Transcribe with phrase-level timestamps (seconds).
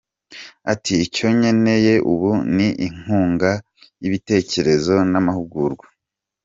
[0.71, 3.51] Ati “Icyo nkeneye ubu ni inkunga
[4.01, 5.85] y’ibitekerezo n’amahugurwa.